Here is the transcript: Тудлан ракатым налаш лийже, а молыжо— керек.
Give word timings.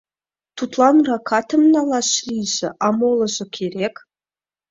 Тудлан 0.57 0.97
ракатым 1.07 1.61
налаш 1.73 2.09
лийже, 2.27 2.69
а 2.85 2.87
молыжо— 2.99 3.45
керек. 3.55 3.95